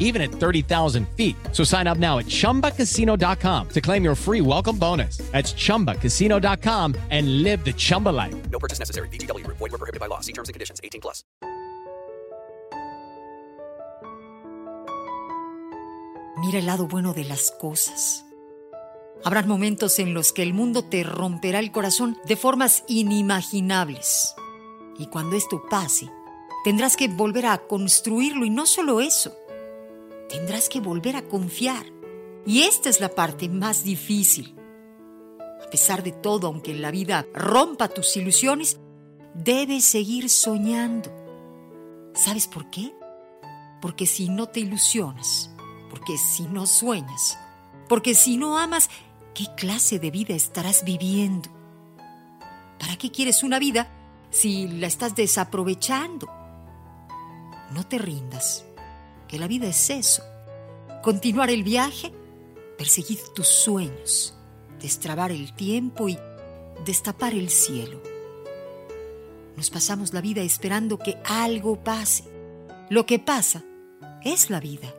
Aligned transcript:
even 0.00 0.20
at 0.20 0.32
30,000 0.32 1.06
feet. 1.16 1.36
So 1.52 1.62
sign 1.62 1.86
up 1.86 1.98
now 1.98 2.18
at 2.18 2.26
chumbacasino.com 2.26 3.68
to 3.68 3.80
claim 3.80 4.02
your 4.02 4.16
free 4.16 4.40
welcome 4.40 4.76
bonus. 4.76 5.18
That's 5.30 5.52
chumbacasino.com 5.54 6.96
and 7.10 7.44
live 7.44 7.64
the 7.64 7.72
Chumba 7.72 8.08
life. 8.08 8.34
No 8.50 8.58
purchase 8.58 8.80
necessary. 8.80 9.08
VGW 9.08 9.44
Group. 9.44 9.58
Void 9.58 9.70
were 9.70 9.78
prohibited 9.78 10.00
by 10.00 10.06
law. 10.06 10.20
See 10.20 10.32
terms 10.32 10.48
and 10.48 10.54
conditions. 10.54 10.80
18 10.82 11.00
plus. 11.00 11.22
Mira 16.40 16.58
el 16.58 16.64
lado 16.64 16.88
bueno 16.88 17.12
de 17.12 17.24
las 17.24 17.50
cosas. 17.50 18.24
Habrán 19.24 19.46
momentos 19.46 19.98
en 19.98 20.14
los 20.14 20.32
que 20.32 20.42
el 20.42 20.54
mundo 20.54 20.82
te 20.82 21.02
romperá 21.02 21.58
el 21.58 21.70
corazón 21.70 22.16
de 22.24 22.36
formas 22.36 22.84
inimaginables. 22.88 24.34
Y 24.98 25.08
cuando 25.08 25.36
esto 25.36 25.62
pase, 25.68 26.08
tendrás 26.64 26.96
que 26.96 27.08
volver 27.08 27.44
a 27.44 27.58
construirlo 27.58 28.46
y 28.46 28.50
no 28.50 28.64
solo 28.64 29.02
eso. 29.02 29.34
Tendrás 30.30 30.68
que 30.68 30.80
volver 30.80 31.16
a 31.16 31.22
confiar. 31.22 31.84
Y 32.46 32.62
esta 32.62 32.88
es 32.88 33.00
la 33.00 33.08
parte 33.08 33.48
más 33.48 33.82
difícil. 33.82 34.56
A 35.60 35.68
pesar 35.68 36.02
de 36.02 36.12
todo, 36.12 36.46
aunque 36.46 36.72
la 36.72 36.90
vida 36.90 37.26
rompa 37.34 37.88
tus 37.88 38.16
ilusiones, 38.16 38.78
debes 39.34 39.84
seguir 39.84 40.30
soñando. 40.30 41.10
¿Sabes 42.14 42.46
por 42.46 42.70
qué? 42.70 42.94
Porque 43.82 44.06
si 44.06 44.28
no 44.28 44.46
te 44.46 44.60
ilusionas, 44.60 45.50
porque 45.90 46.16
si 46.16 46.44
no 46.44 46.66
sueñas, 46.66 47.38
porque 47.88 48.14
si 48.14 48.36
no 48.36 48.56
amas, 48.56 48.88
¿qué 49.34 49.46
clase 49.56 49.98
de 49.98 50.10
vida 50.10 50.34
estarás 50.34 50.84
viviendo? 50.84 51.50
¿Para 52.78 52.96
qué 52.96 53.10
quieres 53.10 53.42
una 53.42 53.58
vida 53.58 53.88
si 54.30 54.68
la 54.68 54.86
estás 54.86 55.14
desaprovechando? 55.14 56.28
No 57.72 57.86
te 57.86 57.98
rindas, 57.98 58.64
que 59.30 59.38
la 59.38 59.46
vida 59.46 59.68
es 59.68 59.90
eso. 59.90 60.24
Continuar 61.02 61.50
el 61.50 61.62
viaje, 61.62 62.12
perseguir 62.76 63.20
tus 63.32 63.46
sueños, 63.46 64.34
destrabar 64.80 65.30
el 65.30 65.54
tiempo 65.54 66.08
y 66.08 66.18
destapar 66.84 67.32
el 67.34 67.48
cielo. 67.48 68.02
Nos 69.56 69.70
pasamos 69.70 70.12
la 70.12 70.20
vida 70.20 70.42
esperando 70.42 70.98
que 70.98 71.16
algo 71.24 71.82
pase. 71.84 72.24
Lo 72.88 73.06
que 73.06 73.20
pasa 73.20 73.62
es 74.24 74.50
la 74.50 74.58
vida. 74.58 74.92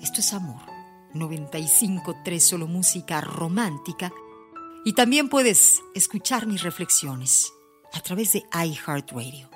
Esto 0.00 0.20
es 0.20 0.32
amor. 0.32 0.62
95.3 1.12 2.38
solo 2.38 2.66
música 2.66 3.20
romántica. 3.20 4.10
Y 4.86 4.94
también 4.94 5.28
puedes 5.28 5.82
escuchar 5.94 6.46
mis 6.46 6.62
reflexiones 6.62 7.52
a 7.92 8.00
través 8.00 8.32
de 8.32 8.44
iHeartRadio. 8.54 9.55